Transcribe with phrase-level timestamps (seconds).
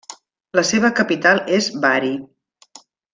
[0.59, 2.11] La seva capital és Bari.